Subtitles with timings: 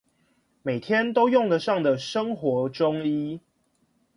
[0.63, 3.39] 每天都用得上的生活中醫